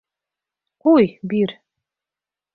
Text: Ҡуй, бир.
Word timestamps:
Ҡуй, 0.85 1.11
бир. 1.35 1.55